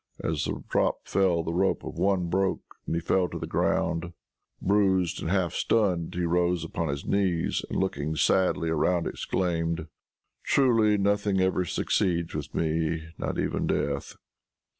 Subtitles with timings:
[0.23, 4.13] As the drop fell, the rope of one broke, and he fell to the ground.
[4.59, 9.85] Bruised and half stunned he rose upon his knees, and looking sadly around exclaimed,
[10.43, 14.15] "Truly nothing ever succeeds with me, not even death."